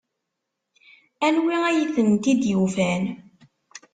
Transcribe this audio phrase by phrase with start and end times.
[1.27, 3.03] Anwi ay tent-id-yufan?